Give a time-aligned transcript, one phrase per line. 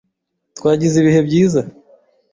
[0.57, 1.61] Twagize ibihe byiza.